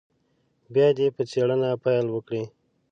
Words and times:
بیا 0.73 0.87
دې 0.97 1.07
په 1.15 1.21
څېړنه 1.31 1.69
پیل 1.83 2.05
وکړي. 2.11 2.43